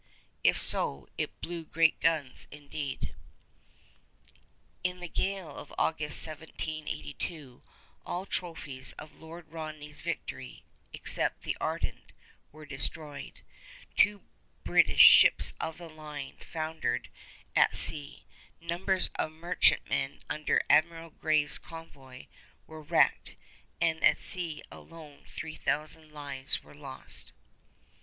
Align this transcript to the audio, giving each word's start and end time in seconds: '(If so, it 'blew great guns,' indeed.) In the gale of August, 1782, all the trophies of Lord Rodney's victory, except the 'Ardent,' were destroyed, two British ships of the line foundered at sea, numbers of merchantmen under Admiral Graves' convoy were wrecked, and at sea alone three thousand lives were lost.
'(If 0.43 0.59
so, 0.59 1.07
it 1.15 1.39
'blew 1.41 1.63
great 1.63 1.99
guns,' 1.99 2.47
indeed.) 2.49 3.13
In 4.83 4.99
the 4.99 5.07
gale 5.07 5.55
of 5.55 5.71
August, 5.77 6.25
1782, 6.25 7.61
all 8.03 8.25
the 8.25 8.31
trophies 8.31 8.93
of 8.93 9.19
Lord 9.21 9.49
Rodney's 9.49 10.01
victory, 10.01 10.63
except 10.91 11.43
the 11.43 11.55
'Ardent,' 11.61 12.13
were 12.51 12.65
destroyed, 12.65 13.41
two 13.95 14.23
British 14.63 15.01
ships 15.03 15.53
of 15.61 15.77
the 15.77 15.87
line 15.87 16.35
foundered 16.39 17.09
at 17.55 17.75
sea, 17.77 18.25
numbers 18.59 19.11
of 19.19 19.31
merchantmen 19.31 20.21
under 20.27 20.63
Admiral 20.67 21.11
Graves' 21.11 21.59
convoy 21.59 22.25
were 22.65 22.81
wrecked, 22.81 23.35
and 23.79 24.03
at 24.03 24.17
sea 24.19 24.63
alone 24.71 25.25
three 25.27 25.57
thousand 25.57 26.11
lives 26.11 26.63
were 26.63 26.73
lost. 26.73 27.33